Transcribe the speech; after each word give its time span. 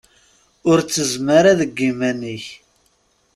Ur 0.69 0.77
ttezzem 0.81 1.27
ara 1.37 1.59
deg 1.59 1.71
yiman-ik! 1.81 2.45